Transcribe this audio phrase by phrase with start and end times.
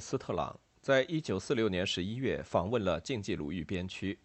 [0.00, 4.18] 斯特朗在一九四六年十一月访问了晋冀鲁豫边区。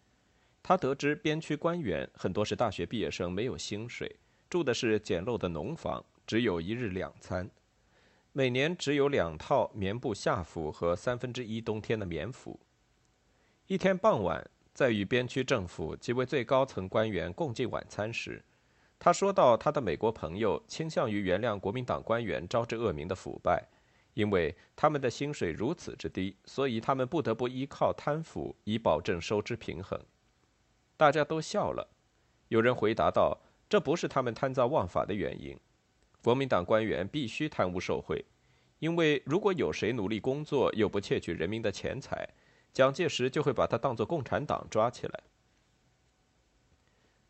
[0.62, 4.16] 他得知边区官员很多是大学毕业生，没有薪水，
[4.50, 7.48] 住的是简陋的农房，只有一日两餐，
[8.32, 12.58] 每年只有两套棉布夏服和三分之一冬天的棉服。
[13.68, 18.42] 一天傍晚，在与边区政府几位最高层官员共进晚餐时，
[18.98, 23.64] 他说到他的美国朋友倾向于原谅国民党官员招致恶名的腐败。
[24.16, 30.00] 因为他们的薪水如此之低，所以他们不得不依靠贪腐以保证收支平衡。
[30.96, 31.86] 大家都笑了。
[32.48, 35.54] 有人回答道：“这不是他们贪赃枉法的原因。
[36.22, 38.24] 国民党官员必须贪污受贿，
[38.78, 42.26] 因为如果有谁努力工作又不窃取人民的钱财，
[42.72, 45.20] 蒋介石就会把他当作共产党抓起来。”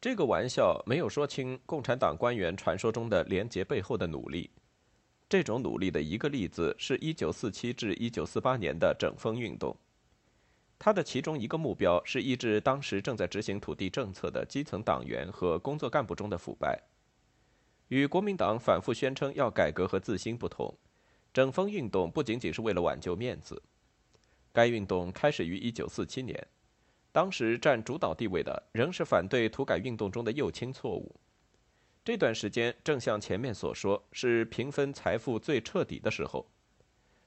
[0.00, 4.48] 这个玩笑没有说清共产党官员传说中的廉洁背后的努力。
[5.28, 9.76] 这种努力的一个例子是1947至1948年的整风运动，
[10.78, 16.80] 它的其中一个目标是抑制当时正在执行土地政策的基层党员和工作干部中的腐败。
[17.88, 20.72] 与国民党反复宣称要改革和自新不同，
[21.32, 23.60] 整风运动不仅仅是为了挽救面子。
[24.52, 26.46] 该运动开始于1947年，
[27.10, 31.14] 当时占主导地位的仍是反对土改运动中的右倾错误。
[32.06, 36.46] 这段时间正像前面所说，是平分财富最彻底的时候。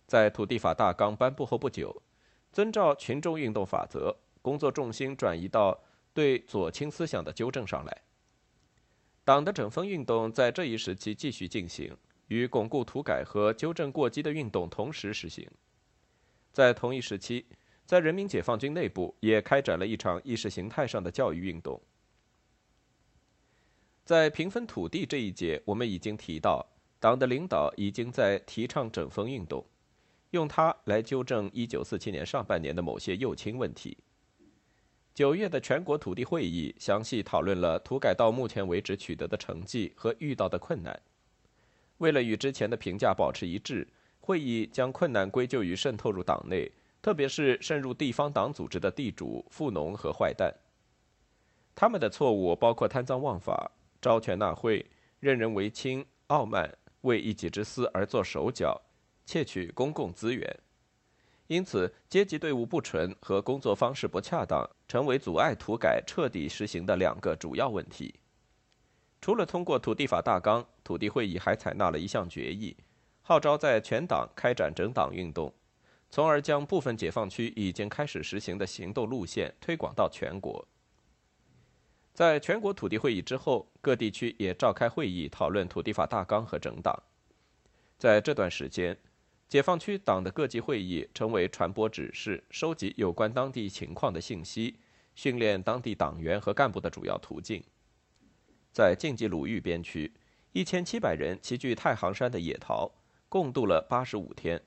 [0.07, 2.01] 在土地法大纲颁布后不久，
[2.53, 5.77] 遵照群众运动法则，工作重心转移到
[6.13, 8.01] 对左倾思想的纠正上来。
[9.25, 11.93] 党的整风运动在这一时期继续进行，
[12.29, 15.45] 与巩固土改和纠正过激的运动同时实行。
[16.53, 17.45] 在同一时期，
[17.85, 21.81] 在人民解放军内部也开展了一场意识形态上的教育运动。
[24.09, 26.65] 在平分土地这一节，我们已经提到，
[26.99, 29.63] 党的领导已经在提倡整风运动，
[30.31, 33.95] 用它来纠正1947年上半年的某些右倾问题。
[35.13, 40.99] 九月的全国土地会议详细讨论了土改到目前为止取得的成绩和遇到的困难。
[41.99, 43.87] 为了与之前的评价保持一致，
[44.21, 50.51] 会议将困难归咎于渗透入党内，特别是渗入地方党组织的地主、富农和坏蛋。
[51.75, 53.69] 他们的错误包括贪赃枉法。
[54.01, 54.85] 招权纳贿、
[55.19, 58.81] 任人唯亲、傲慢、为一己之私而做手脚、
[59.25, 60.59] 窃取公共资源，
[61.47, 68.15] 因此阶级队伍不纯和工作方式不恰当，成为阻碍土改彻底实行的两个主要问题。
[69.21, 72.77] 除了通过土地法大纲，土地会议还采纳了一项决议，
[73.21, 75.53] 号召在全党开展整党运动，
[76.09, 80.65] 从而将部分解放区已经开始实行的行动路线推广到全国。
[82.13, 87.01] 在全国土地会议之后，各地区也召开会议讨论土地法大纲和整党。
[87.97, 88.97] 在这段时间，
[89.47, 94.77] 解放区党的各级会议成为传播指示、收集有关当地情况的信息、
[95.15, 97.63] 训练当地党员和干部的主要途径。
[98.71, 100.13] 在晋冀鲁豫边区，
[100.51, 102.91] 一千七百人齐聚太行山的野桃，
[103.27, 104.61] 共度了八十五天。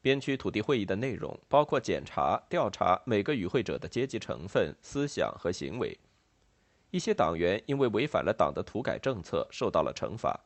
[0.00, 5.96] 边区土地会议的内容包括检查、调查每个与会者的阶级成分、思想和行为。
[6.92, 10.38] 一些党员因为违反了党的土改政策，受到了惩罚，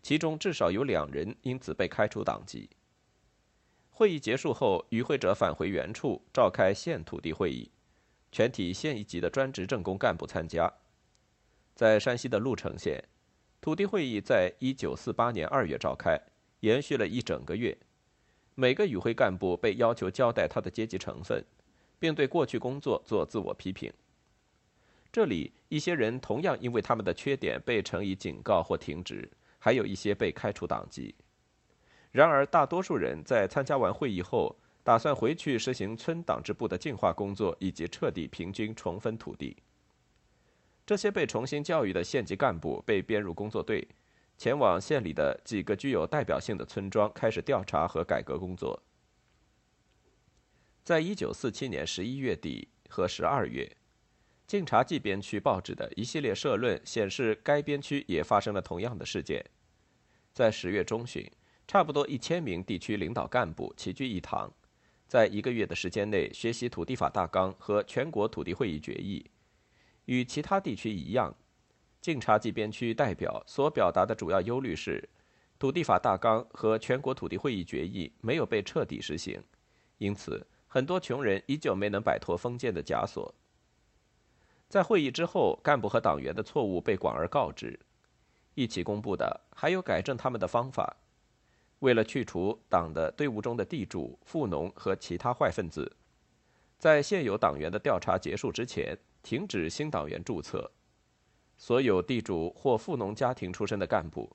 [0.00, 2.70] 其中至少有两人因此被开除党籍。
[3.90, 7.68] 会议结束后，与会者返回原处，召开县土地会议，
[8.30, 10.72] 全体县一级的专职政工干部参加。
[11.74, 13.02] 在山西的潞城县，
[13.60, 16.16] 土地会议在一九四八年二月召开，
[16.60, 17.76] 延续了一整个月。
[18.54, 21.44] 每个与会干部被要求交代他的阶级成分，
[21.98, 23.92] 并对过去工作做自我批评。
[25.12, 29.28] 这里一些人同样因为他们的缺点被惩以警告或停职，
[29.58, 31.14] 还有一些被开除党籍。
[32.12, 39.56] 然而，大多数人在参加完会议后，打算回去实行村党支部的净化工作，以及彻底平均重分土地。
[40.86, 43.86] 这些被重新教育的县级干部被编入工作队，
[44.36, 48.82] 前往县里的几个具有代表性的村庄，开始调查和改革工作。
[50.82, 53.70] 在一九四七年十一月底和十二月，
[54.50, 59.40] 晋察冀边区报纸的一系列社论显示，该边区也发生了同样的事件。
[60.32, 61.24] 在十月中旬，
[61.68, 64.52] 差不多一千名地区领导干部齐聚一堂，
[65.06, 69.24] 在一个月的时间内学习土地法大纲和全国土地会议决议。
[70.06, 71.32] 与其他地区一样，
[72.00, 75.08] 晋察冀边区代表所表达的主要忧虑是，
[75.60, 79.40] 土地法大纲和全国土地会议决议没有被彻底实行，
[79.98, 83.32] 因此很多穷人依旧没能摆脱封建的枷锁。
[84.70, 87.76] 在会议之后，干部和党员的错误被广而告之。
[88.54, 90.96] 一起公布的还有改正他们的方法。
[91.80, 95.90] 为了去除党的队伍中的地主、富农和其他坏分子，
[96.78, 100.70] 在现有党员的调查结束之前，停止新党员注册。
[101.58, 104.30] 所有地主或富农家庭出身的干部，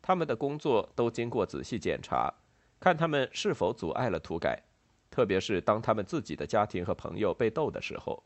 [0.00, 2.32] 他们的工作都经过仔细检查，
[2.78, 4.62] 看他们是否阻碍了土改，
[5.10, 8.22] 特别是当他们自己的家庭和朋友被斗的时候。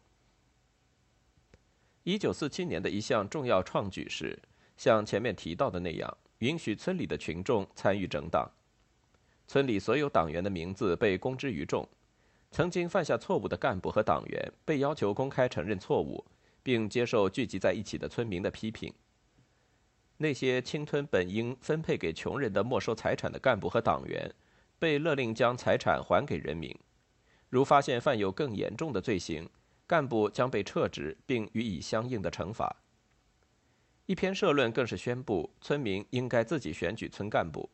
[2.04, 4.38] 一九四七年的一项重要创举是。
[4.76, 8.50] 像前面提到的那样，允许村里的群众参与整党。
[9.46, 11.88] 村里所有党员的名字被公之于众。
[12.50, 16.24] 曾经犯下错误的干部和党员被要求公开承认错误，
[16.62, 18.92] 并接受聚集在一起的村民的批评。
[20.18, 24.30] 那些侵吞本应分配给穷人的没收财产的干部和党员，
[24.78, 26.76] 被勒令将财产还给人民。
[27.48, 29.48] 如发现犯有更严重的罪行，
[29.86, 32.76] 干部将被撤职并予以相应的惩罚。
[34.06, 37.70] 一篇社论更是宣布，村民应该自己选举村干部，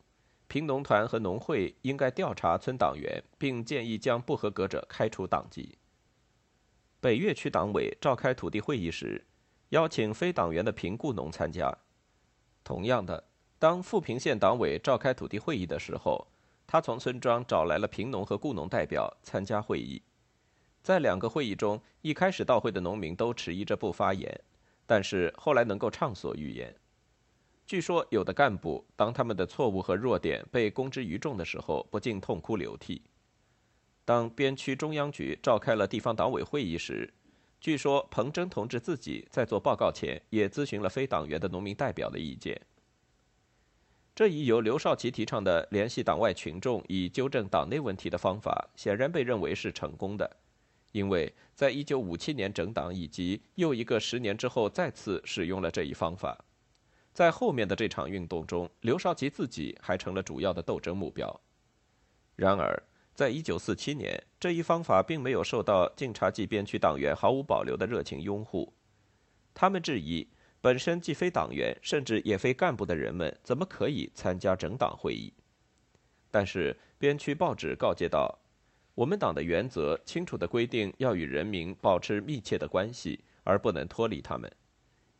[0.47, 5.77] 贫农团和农会应该调查村党员，并建议将不合格者开除党籍。
[6.99, 9.25] 北岳区党委召开土地会议时，
[9.69, 11.75] 邀请非党员的贫雇农参加。
[12.63, 13.23] 同样的，
[13.57, 16.27] 当富平县党委召开土地会议的时候，
[16.67, 20.01] 他从村庄找来了贫农和雇农代表参加会议。
[20.81, 24.41] 在两个会议中，一开始到会的农民都迟疑着不发言。
[24.87, 26.75] 但是后来能够畅所欲言。
[27.65, 33.01] 据说有的干部，当他们的错误和弱点被公之于众的时候，不禁痛哭流涕。
[34.03, 37.13] 当边区中央局召开了地方党委会议时，
[37.61, 42.59] 据说彭真同志自己在做报告前，也咨询了非党员的农民代表的意见。
[44.13, 50.29] 这一由刘少奇提倡的联系党外群众以纠正党内问题的方法，显然被认为是成功的。
[50.91, 56.37] 因为在一九五七年整党以及又一个十年之后，再次使用了这一方法，
[57.13, 61.41] 在后面的这场运动中，刘少奇自己还成了主要的斗争目标。
[62.35, 62.83] 然而，
[63.13, 68.73] 在一九四七年，这一方法并没有受到晋察冀边区党员毫无保留的热情拥护，
[69.53, 70.27] 他们质疑
[70.59, 75.33] 本身既非党员，甚至也非干部的人们怎么可以参加整党会议。
[76.29, 78.40] 但是，边区报纸告诫道。
[78.93, 84.51] 我们党的原则清楚地规定，要与人民保持密切的关系，而不能脱离他们。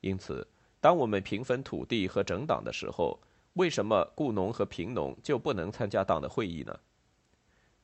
[0.01, 0.45] 因此，
[0.79, 3.19] 当我们平分土地和整党的时候，
[3.53, 6.77] 为什么雇农和贫农就不能参加党的会议呢？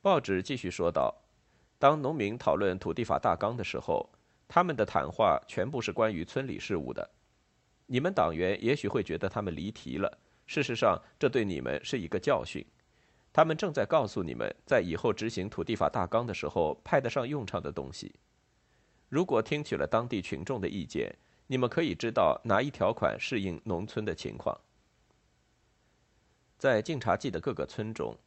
[0.02, 1.14] 报纸继续说道
[1.80, 4.10] ：“当农民讨论土地法大纲的时候，
[4.48, 7.10] 他们的谈话全部是关于村里事务的。
[7.86, 12.66] 你们党员也许会觉得他们离题了，事实上，这对你们是一个教训。”
[13.38, 18.16] 他们正在告诉你们，在以后执行土地法大纲的时候派得上用场的东西。
[19.10, 24.60] 如果听取了当地群众的意见，你们可以知道哪一条款适应农村的情况。
[26.58, 28.18] 在晋察冀的各个村中，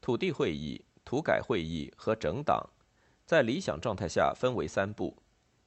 [0.00, 2.66] 土地会议、土改会议和整党，
[3.26, 5.14] 在理想状态下分为三步：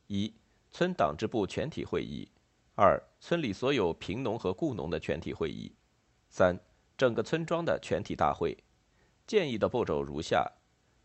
[0.07, 0.33] 一、
[0.71, 2.27] 村党支部全体会议；
[2.73, 5.71] 二、村里所有贫农和雇农的全体会议；
[6.31, 6.59] 三、
[6.97, 8.57] 整个村庄的全体大会。
[9.31, 10.45] 建议的步骤如下：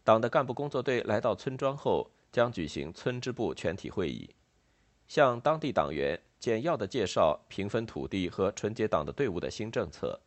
[0.02, 4.28] 党的干部工作队来到村庄后，将举行村支部全体会议，
[5.06, 10.20] 向当地党员简要地介绍平分土地和纯洁党的队伍的新政策。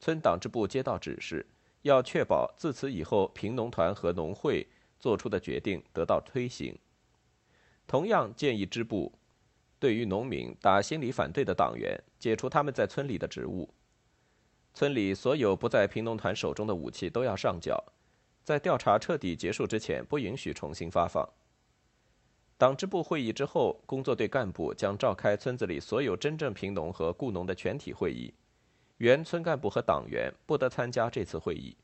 [0.00, 1.46] 村党支部接到指示，
[1.82, 4.66] 要确保自此以后贫农团和农会
[4.98, 6.76] 做出的决定得到推行。
[7.86, 9.12] 同样建议支部，
[9.78, 13.72] 对于农民打心理反对的党员，解除他们在村里的职务。
[14.72, 17.82] 村里所有不在贫农团手中的武器都要上缴，
[18.44, 21.28] 在调查彻底结束之前，不允许重新发放。
[22.56, 28.32] 党支部会议之后，工作队干部将召开村子里所有真正贫农和雇农的全体会议，
[28.98, 31.76] 原村干部和党员不得参加这次会议。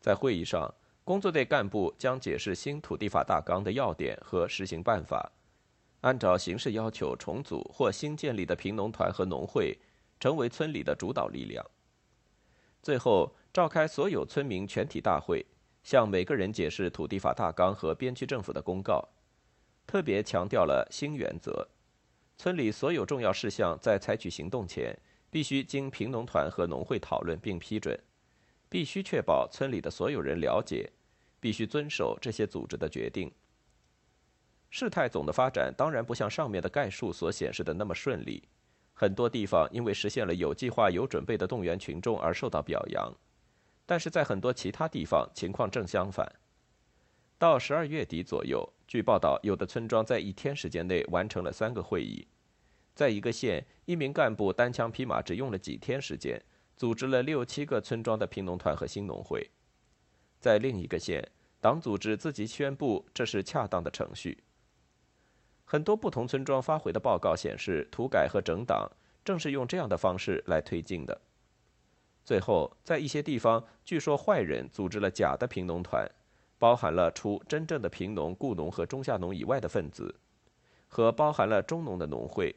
[0.00, 0.72] 在会议上，
[1.04, 5.30] 工作队干部将解释新土地法大纲的要点和实行办法，
[6.02, 9.76] 按照形势要求重组或新建立的贫农团和农会，
[10.20, 11.64] 成为村里的主导力量。
[12.86, 15.44] 最后召开所有村民全体大会，
[15.82, 19.08] 向每个人解释土地法大纲和边区政府的公告，
[19.88, 21.66] 特别强调了新原则：
[22.36, 24.96] 村里所有重要事项在采取行动前，
[25.32, 27.98] 必须经贫农团和农会讨论并批准，
[28.68, 30.88] 必须确保村里的所有人了解，
[31.40, 33.28] 必须遵守这些组织的决定。
[34.70, 38.44] 事态总的发展当然不像上面的概述所显示的那么顺利，
[38.98, 43.12] 很多地方因为实现了有计划、有准备的动员群众而受到表扬，
[43.84, 46.26] 但是在很多其他地方情况正相反。
[47.36, 52.26] 到十二月底左右，据报道，有的村庄在一天时间内完成了三个会议，
[52.94, 56.42] 在一个县，一名干部单枪匹马只用了几天时间，
[56.74, 59.40] 组织了六七个村庄的贫农团和新农会；
[60.40, 64.42] 在另一个县，党组织自己宣布这是恰当的程序。
[65.68, 68.88] 很多不同村庄发回的报告显示，土改和整党
[69.24, 71.20] 正是用这样的方式来推进的。
[72.24, 76.08] 最后，在一些地方，据说坏人组织了假的贫农团，
[76.56, 80.14] 包含了除真正的贫农、雇农和中下农以外的分子，
[80.86, 82.54] 和包含了中农的农会。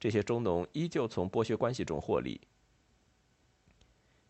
[0.00, 2.40] 这些中农依旧从剥削关系中获利。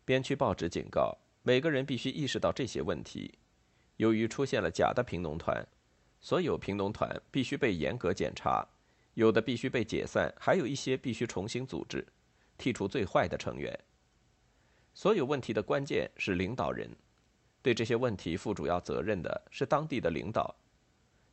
[0.05, 3.39] 边区报纸警告，每个人必须意识到这些问题。
[3.97, 5.67] 由于出现了假的贫农团。
[6.21, 8.67] 所有贫农团必须被严格检查，
[9.13, 12.05] 有的必须被解散，还有一些必须重新组织，
[12.57, 13.77] 剔除最坏的成员。
[14.93, 16.89] 所有问题的关键是领导人，
[17.61, 20.53] 对这些问题负主要责任的是当地的领导。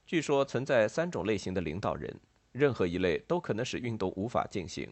[0.07, 2.15] 据说存在三种类型的领导人，
[2.53, 4.89] 任何一类都可能使运动无法进行。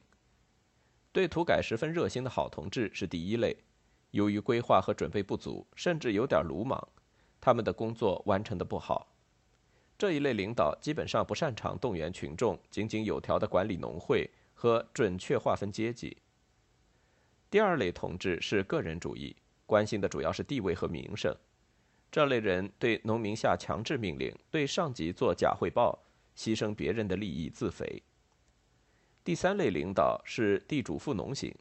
[1.13, 3.57] 对土改十分热心的好同志是第一类，
[4.11, 6.89] 由于规划和准备不足，甚至有点鲁莽，
[7.41, 9.14] 他们的工作完成的不好。
[9.97, 16.17] 这一类领导基本上不擅长动员群众，井井有条地管理农会和准确划分阶级。
[17.49, 19.35] 第二类同志是个人主义，
[19.67, 21.35] 关心的主要是地位和名声。
[22.11, 25.97] 这类人对农民下强制命令，对上级做假汇报，
[26.37, 28.03] 牺牲别人的利益自肥。
[29.23, 31.55] 第三类领导是地主富农型，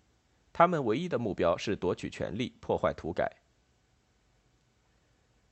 [0.51, 3.31] 他们唯一的目标是夺取权力，破坏土改。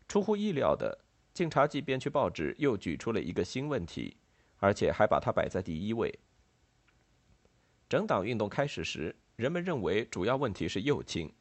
[0.07, 0.97] 出乎意料的。
[1.33, 4.17] 《晋察冀边区报纸》又举出了一个新问题，
[4.57, 6.13] 而且还把它摆在第一位。
[7.87, 11.31] 整党运动开始时，人们认为主要问题是右倾、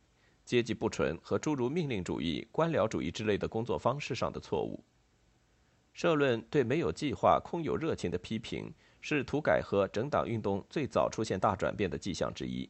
[0.44, 4.85] 阶级不纯和诸如命令主义、官僚主义之类的工作方式上的错误。
[5.92, 12.68] 社论对没有计划、空有热情的批评，是土改和整党运动最早出现大转变的迹象之一。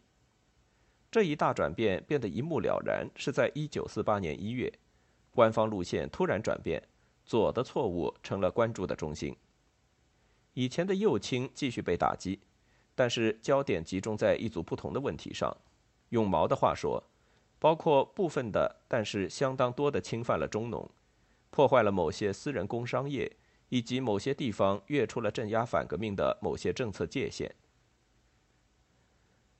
[1.11, 4.73] 这一大转变变得一目了然，是在1948年1月，
[5.33, 6.83] 官方路线突然转变。
[7.31, 9.37] 左的错误成了关注的中心。
[10.55, 12.41] 以前的右倾继续被打击，
[12.97, 15.57] 但是焦点集中在一组不同的问题上。
[16.09, 17.01] 用毛的话说，
[17.61, 20.91] 包括部分的，但是相当多的侵犯了中农，
[21.51, 23.31] 破坏了某些私人工商业，
[23.69, 27.55] 以及某些地方越出了镇压反革命的某些政策界限。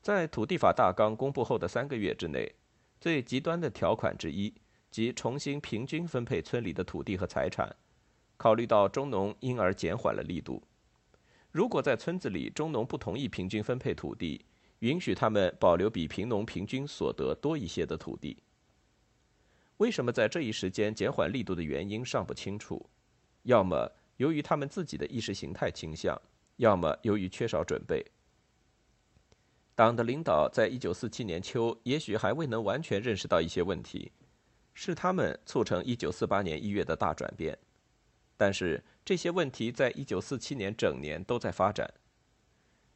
[0.03, 2.53] 在土地法大纲公布后的三个月之内，
[3.01, 4.53] 最极端的条款之一。
[4.91, 7.75] 即重新平均分配村里的土地和财产，
[8.37, 10.63] 考虑到中农，因而减缓了力度。
[11.53, 14.45] 如果在村子里中农不同意平均分配土地，
[14.81, 18.43] 允许他们保留比贫农平均所得多一些的土地。
[19.77, 22.85] 为什么在这一时间减缓力度的原因尚不清楚？
[23.45, 26.21] 要么由于他们自己的意识形态倾向，
[26.57, 28.05] 要么由于缺少准备。
[29.75, 34.13] 党的领导在一九四七年秋也许还未能完全认识到一些问题。
[34.73, 37.59] 是他们促成1948年1月的大转变，
[38.37, 41.93] 但是这些问题在1947年整年都在发展，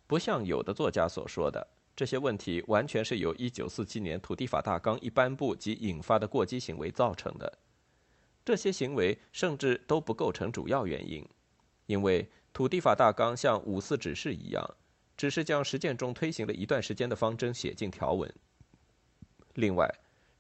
[0.06, 7.58] 不像有的作家所说的，这些问题完全是由1947年土地法大纲一颁布及引发的过激行为造成的。
[8.44, 11.26] 这些行为甚至都不构成主要原因，
[11.86, 14.74] 因为土地法大纲像五四指示一样，
[15.16, 18.32] 只是将实践中推行了一段时间的方针写进条文。
[19.54, 19.92] 另外。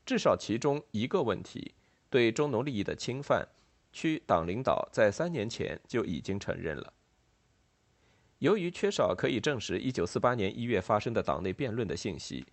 [0.06, 1.74] 至少其中一个问题，
[2.10, 3.48] 对中农利益的侵犯，
[3.92, 6.92] 区党领导在三年前就已经承认了。
[8.40, 12.44] 由于缺少可以证实1948年1月发生的党内辩论的信息，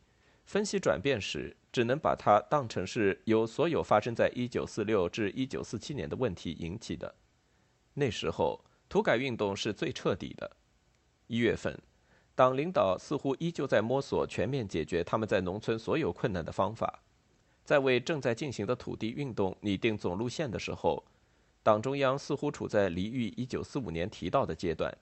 [0.45, 7.13] 分析转变时只能把它当成是由所有发生在1946至1947年的问题引起的。
[7.95, 10.55] 那时候土改运动是最彻底的。
[11.27, 11.77] 一月份，
[12.35, 17.03] 党领导似乎依旧在摸索全面解决他们在农村所有困难的方法。
[17.71, 21.01] 在为正在进行的土地运动拟定总路线的时候，
[21.63, 24.93] 党中央似乎处在黎玉1945年提到的阶段。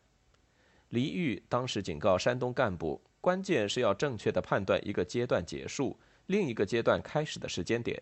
[0.90, 5.98] 黎玉当时警告山东干部，关键是要正确的判断一个阶段结束、
[6.28, 8.00] 另一个阶段开始的时间点。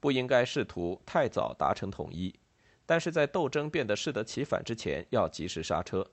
[0.00, 2.34] 不应该试图太早达成统一，
[2.84, 6.04] 但是在斗争变得适得其反之前，要及时刹车。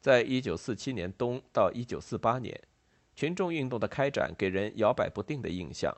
[0.00, 2.56] 在一九四七年冬到一九四八年，
[3.16, 5.92] 群众运动的开展给人摇摆不定的印象。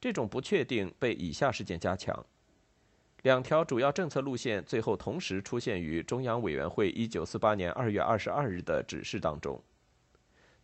[0.00, 2.24] 这种不确定被以下事件加强：
[3.22, 9.62] 两条主要政策路线最后同时出现于中央委员会一九四八年二月二十二日的指示当中。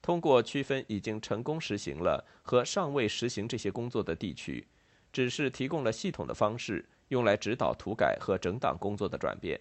[0.00, 4.66] 通过区分已经成功实行了和尚未实行这些工作的地区，
[5.12, 9.60] 指示提供了系统的方式，用来指导土改和整党工作的转变。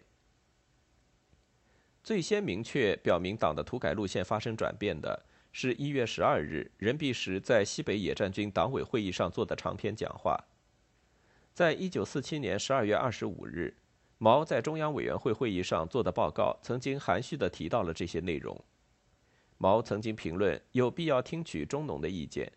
[2.03, 5.25] 最先明确表明党的土改路线发生转变的
[5.57, 10.37] 是一月十二日任弼时在西北野战军党委会议上做的长篇讲话。
[11.53, 13.73] 在一九四七年十二月二十五日，
[14.17, 18.61] 毛在中央委员会会议上做的报告曾经含蓄地提到了这些内容。
[19.57, 22.51] 毛曾经评论有必要听取中农的意见，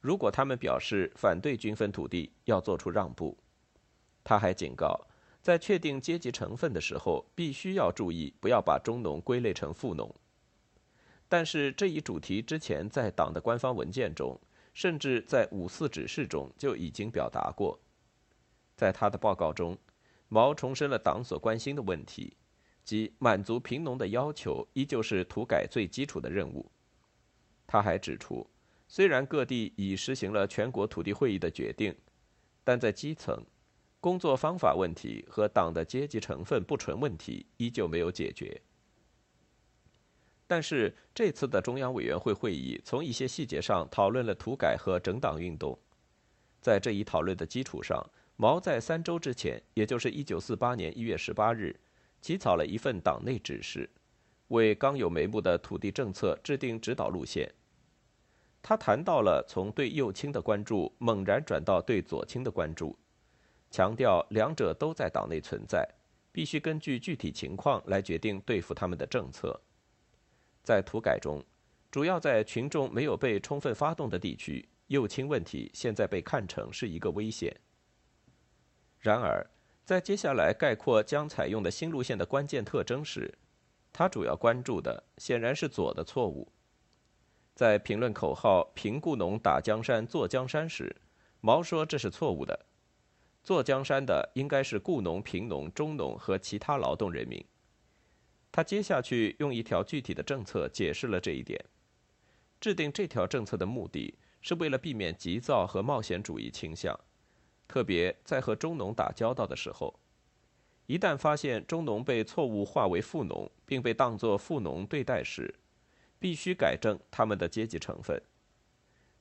[0.00, 3.38] 如果他们表示反对均分土地，要做出让步。
[4.24, 5.00] 他还警告。
[5.40, 10.12] 在确定阶级成分的时候，必须要注意不要把中农归类成富农。
[11.30, 14.40] 但是这一主题之前在党的官方文件中，
[14.74, 17.78] 甚至在五四指示中就已经表达过。
[18.76, 19.78] 在他的报告中，
[20.28, 22.36] 毛重申了党所关心的问题，
[22.84, 26.68] 即满足贫农的要求依旧是土改最基础的任务。
[27.64, 28.44] 他还指出，
[28.88, 31.94] 虽然各地已实行了全国土地会议的决定，
[32.64, 33.46] 但在基层。
[34.00, 38.60] 工作方法问题和党的阶级成分不纯问题依旧没有解决。
[40.50, 45.78] 但是这次的中央委员会会议从一些细节上讨论了土改和整党运动。
[46.60, 48.04] 在这一讨论的基础上，
[48.34, 51.78] 毛在三周之前，也就是1948年1月18日，
[52.20, 53.88] 起草了一份党内指示，
[54.48, 57.48] 为刚有眉目的土地政策制定指导路线。
[58.60, 62.98] 他谈到了从对右倾的关注猛然转到对左倾的关注。
[63.70, 65.88] 强调两者都在党内存在，
[66.32, 69.60] 必须根据具体情况来决定对付他们的政策。
[70.62, 71.42] 在土改中，
[71.90, 77.56] 主要在群众没有被充分发动的地区，右倾问题现在被看成是一个危险。
[78.98, 79.44] 然而，
[79.84, 83.38] 在接下来概括将采用的新路线的关键特征时，
[83.92, 86.52] 他主要关注的显然是左的错误。
[87.54, 90.94] 在评论口号“平故农，打江山，坐江山”时，
[91.40, 92.66] 毛说这是错误的。
[93.42, 97.44] 坐江山的应该是雇农、贫农、中农和其他劳动人民。
[98.52, 101.64] 他接下去用一条具体的政策解释了这一点。
[102.60, 106.98] 制定这条政策的目的是为了避免急躁和冒险主义倾向，
[107.66, 109.98] 特别在和中农打交道的时候，
[110.86, 115.54] 一旦发现中农被错误化为富农，并被当作富农对待时，
[116.18, 118.20] 必须改正他们的阶级成分，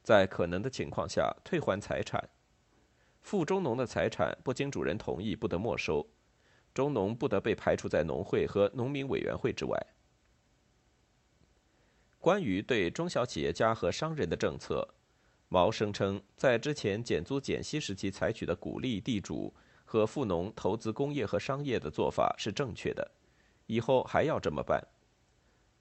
[0.03, 2.27] 在可能的情况下退还财产。
[3.21, 6.05] 富中农的财产不经主人同意不得没收，
[6.73, 9.77] 中农不得被排除在农会和农民委员会之外。
[12.19, 14.88] 关于对中小企业家和商人的政策，
[15.47, 19.53] 毛声称，在之前减租减息时期采取的鼓励地主
[19.86, 23.12] 和富农投资工业和商业的做法是正确的，
[23.67, 24.86] 以后还要这么办。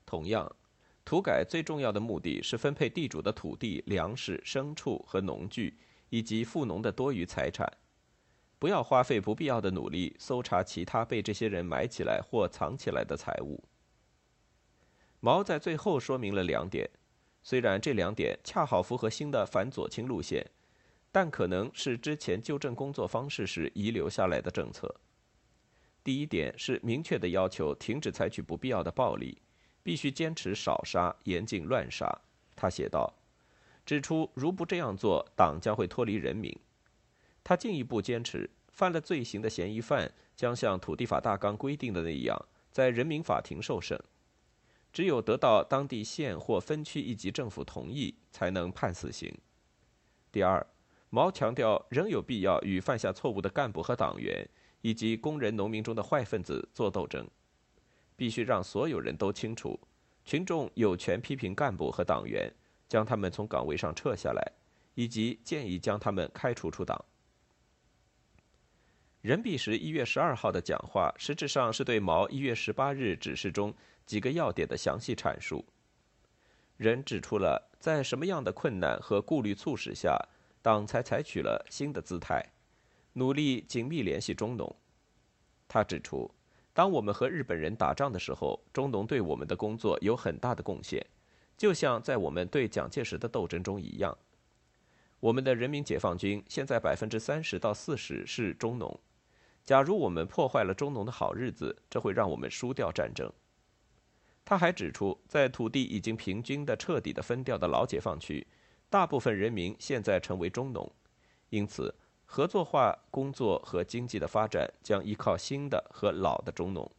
[0.07, 0.51] 同样，
[1.05, 5.77] 土改最重要的目的是分配地主的土地、粮食、牲畜和农具。
[6.11, 7.71] 以及富农的多余财产，
[8.59, 13.63] 不要花费不必要的努力搜查其他被这些人埋起来或藏起来的财物。
[15.21, 16.89] 毛在最后说明了两点，
[17.43, 20.45] 虽然这两点恰好符合新的反左倾路线，
[21.13, 24.95] 但可能是之前纠正工作方式时遗留下来的政策。
[26.03, 29.41] 第一点是明确的要求停止采取不必要的暴力，
[29.83, 32.09] 必须坚持少杀，严禁乱杀。
[32.57, 33.15] 他写道。
[33.85, 36.55] 指出，如不这样做，党将会脱离人民。
[37.49, 42.39] 他进一步坚持，犯了罪行的嫌疑犯将像土地法大纲规定的那样，
[42.71, 43.99] 在人民法庭受审。
[44.93, 49.35] 只有得到当地县或分区一级政府同意，才能判死刑。
[50.31, 50.67] 第二，
[51.09, 54.47] 毛强调，仍有必要与犯下错误的干部和党员，
[54.83, 57.27] 以及工人、农民中的坏分子做斗争。
[58.15, 59.81] 必须让所有人都清楚，
[60.23, 62.53] 群众有权批评干部和党员。
[62.87, 64.53] 将他们从岗位上撤下来，
[64.95, 67.03] 以及建议将他们开除出党。
[69.21, 73.75] 任弼时一月十二号的讲话，实质上是对毛一月十八日指示中
[74.07, 75.65] 几个要点的详细阐述。
[76.77, 80.17] 人指出了在什么样的困难和顾虑促使下，
[80.63, 82.45] 党才采取了新的姿态，
[83.15, 84.77] 努力紧密联系中农。
[85.67, 86.31] 他指出，
[86.73, 91.05] 当我们和日本人打仗的时候，中农对我们的工作有很大的贡献。
[91.57, 94.17] 就像在我们对蒋介石的斗争中一样，
[95.19, 99.01] 我们的人民解放军现在百分之三十到四十是中农。
[99.69, 103.31] 假如我们破坏了中农的好日子，这会让我们输掉战争。
[104.43, 108.47] 他还指出，在土地已经平均的、彻底的分掉的老解放区，
[108.89, 110.91] 大部分人民现在成为中农，
[111.51, 116.91] 因此合作化工作和经济的发展将依靠新的和老的中农。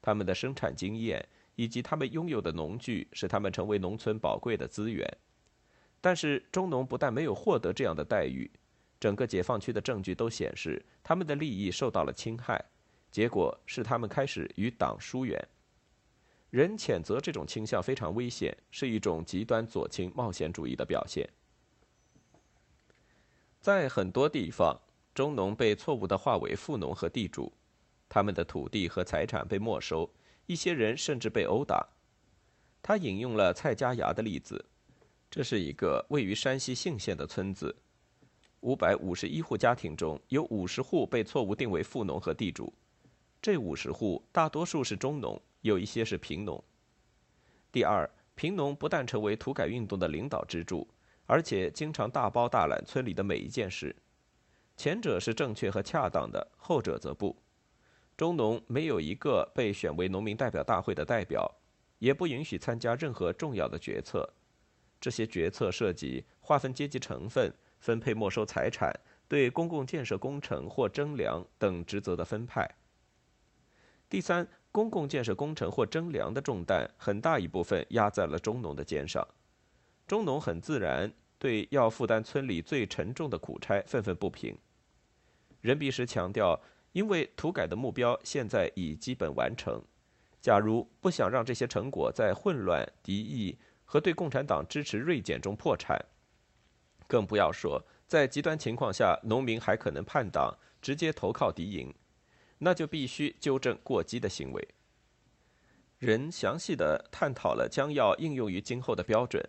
[0.00, 5.06] 他们的生产经验以及他们拥有的农具，使他们成为农村宝贵的资源。
[6.00, 8.50] 但是，中农不但没有获得这样的待遇。
[9.02, 12.64] 整个解放区的证据都显示，他们的利益受到了侵害，
[13.10, 15.44] 结果是他们开始与党疏远。
[16.50, 21.28] 人谴责这种倾向非常危险，是一种极端左倾冒险主义的表现。
[23.60, 24.80] 在很多地方，
[25.12, 27.52] 中农被错误地划为富农和地主，
[28.08, 30.08] 他们的土地和财产被没收，
[30.46, 31.84] 一些人甚至被殴打。
[32.80, 34.64] 他引用了蔡家崖的例子，
[35.28, 37.74] 这是一个位于山西信县的村子。
[38.62, 42.72] 五百五十一户家庭中有五十户被错误定为富农和地主，
[43.40, 46.62] 这五十户大多数是中农，有一些是贫农。
[47.72, 50.86] 第二，贫农不但成为土改运动的领导支柱，
[51.26, 53.94] 而且经常大包大揽村里的每一件事。
[54.76, 57.36] 前者是正确和恰当的，后者则不。
[58.16, 61.52] 中农没有一个被选为农民代表大会的代表，
[61.98, 64.32] 也不允许参加任何重要的决策。
[65.00, 67.52] 这些决策涉及划分阶级成分。
[67.82, 68.94] 分配没收财产、
[69.26, 72.76] 对公共建设工程或征粮等职责的分派。
[74.08, 79.26] 第三，公共建设工程或征粮的重担很大一部分压在了中农的肩上，
[80.06, 84.56] 中农很自然对要负担村里最沉重的苦差愤愤不平。
[85.60, 86.60] 任弼时强调，
[86.92, 89.82] 因为土改的目标现在已基本完成，
[90.40, 96.00] 假如不想让这些成果在混乱、敌意和对共产党支持锐减中破产。
[97.12, 101.92] 更不要说，在极端情况下，农民还可能叛党，直接投靠敌营，
[102.56, 104.66] 那就必须纠正过激的行为。
[105.98, 109.46] 人详细的探讨了将要应用于今后的标准，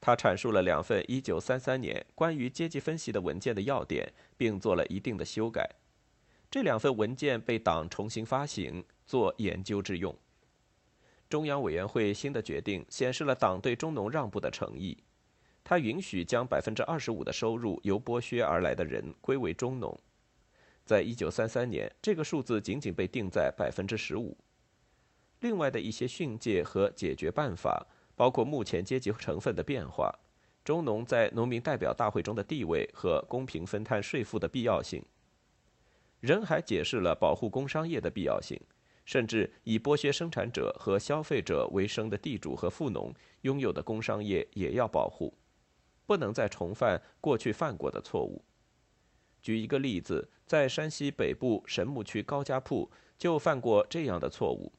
[0.00, 5.68] 他阐述了两份1933年关于阶级分析的文件的要点，并做了一定的修改。
[6.50, 10.16] 这两份文件被党重新发行，做研究之用。
[11.28, 14.96] 中央委员会新的决定显示了党对中农让步的诚意。
[15.64, 19.98] 他允许将百分之二十五的收入由剥削而来的人归为中农，
[20.84, 24.36] 在一九三三年，这个数字仅仅被定在百分之十五。
[25.40, 30.12] 另外的一些训诫和解决办法，包括目前阶级成分的变化、
[30.64, 35.04] 中农在农民代表大会中的地位和公平分摊税负的必要性。
[36.20, 38.60] 人还解释了保护工商业的必要性，
[39.04, 45.32] 甚至以剥削生产者和消费者为生的地主和富农拥有的工商业也要保护。
[46.12, 48.44] 不能再重犯过去犯过的错误。
[49.40, 54.70] 举一个例子，在山西北部神木区高家铺就犯过这样的错误：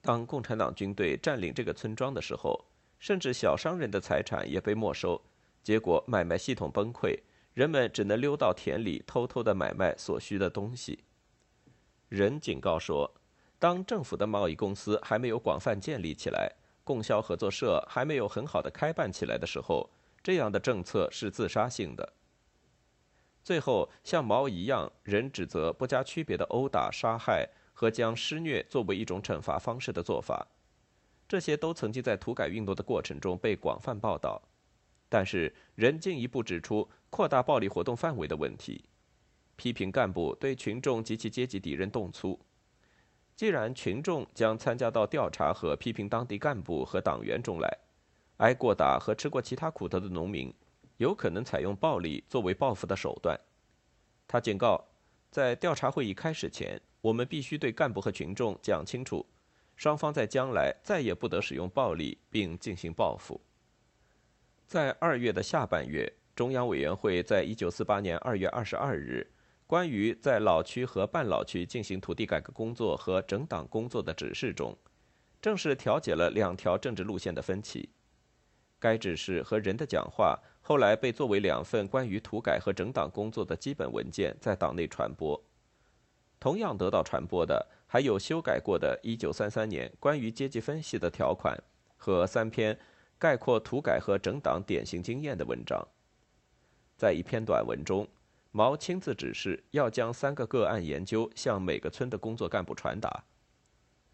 [0.00, 2.64] 当共产党军队占领这个村庄的时候，
[2.98, 5.20] 甚至小商人的财产也被没收，
[5.62, 7.20] 结果买卖系统崩溃，
[7.52, 11.00] 人们只能溜到田里偷偷的买卖所需的东西。
[12.08, 13.12] 人警告说，
[13.58, 16.50] 当政府的贸易公司还没有广泛建立起来，
[16.82, 19.90] 供销合作社还没有很好的开办起来的时候。
[20.26, 22.12] 这样的政策是自杀性的。
[23.44, 30.44] 最后，像毛一样，人指责不加区别的殴打、杀害和将施虐作为一种惩罚方式的做法，
[31.28, 34.42] 这些都曾经在土改运动的过程中被广泛报道。
[35.08, 38.84] 但是，人进一步指出扩大暴力活动范围的问题，
[39.54, 42.36] 批评干部对群众及其阶级敌人动粗。
[43.36, 47.78] 既然群众将参加到调查和批评当地干部和党员中来。
[48.38, 50.52] 挨过打和吃过其他苦头的农民，
[50.98, 53.38] 有可能采用暴力作为报复的手段。
[54.28, 54.84] 他警告，
[55.30, 59.24] 在调查会议开始前，我们必须对干部和群众讲清楚，
[59.76, 63.40] 双方在将来再也不得使用暴力并进行报复。
[64.66, 69.26] 在二月的下半月，中央委员会在一九四八年二月二十二日
[69.66, 74.76] 关于在老区和半老区进行土地改革工作和整党工作的指示中，
[75.40, 77.88] 正式调解了两条政治路线的分歧。
[78.78, 85.40] 该指示和人的讲话后来被作为两份关于土改和整党工作的基本文件在党内传播。
[86.38, 91.58] 同样得到传播的还有修改过的1933年关于阶级分析的条款
[91.96, 92.78] 和三篇
[93.18, 95.86] 概括土改和整党典型经验的文章。
[96.96, 98.06] 在一篇短文中，
[98.50, 103.24] 毛亲自指示要将三个个案研究向每个村的工作干部传达。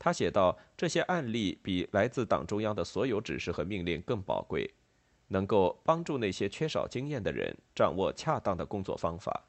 [0.02, 4.68] 他写道这些案例比来自党中央的所有指示和命令更宝贵
[5.28, 9.40] 能够帮助那些缺少经验的人掌握恰当的工作方法。